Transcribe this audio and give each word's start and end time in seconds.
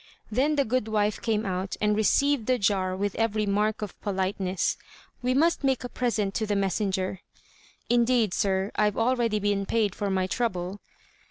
Then 0.31 0.55
the 0.55 0.65
good 0.65 0.87
wife 0.87 1.21
came 1.21 1.45
out, 1.45 1.75
and 1.79 1.95
received 1.95 2.47
the 2.47 2.57
jar 2.57 2.95
with 2.95 3.13
every 3.17 3.45
mark 3.45 3.83
of 3.83 4.01
politeness. 4.01 4.75
"We 5.21 5.35
must 5.35 5.63
make 5.63 5.83
a 5.83 5.89
present 5.89 6.33
to 6.33 6.47
the 6.47 6.55
messenger." 6.55 7.19
"Indeed, 7.87 8.33
sir, 8.33 8.71
I've 8.75 8.97
already 8.97 9.37
been 9.37 9.67
paid 9.67 9.93
for 9.93 10.09
my 10.09 10.25
trouble." 10.25 10.81